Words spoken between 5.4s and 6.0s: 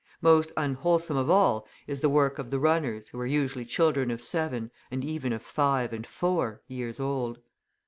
five